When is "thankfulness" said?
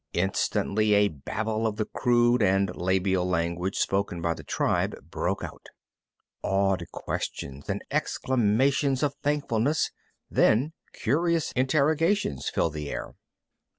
9.21-9.91